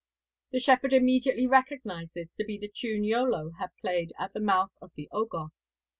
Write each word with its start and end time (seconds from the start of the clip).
The 0.49 0.57
shepherd 0.59 0.93
immediately 0.93 1.45
recognised 1.45 2.15
this 2.15 2.33
to 2.33 2.43
be 2.43 2.57
the 2.57 2.67
tune 2.75 3.03
Iolo 3.03 3.51
had 3.59 3.69
played 3.79 4.13
at 4.17 4.33
the 4.33 4.39
mouth 4.39 4.71
of 4.81 4.91
the 4.95 5.07
Ogof. 5.13 5.51